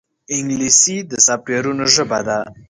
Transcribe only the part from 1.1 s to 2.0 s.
سافټویرونو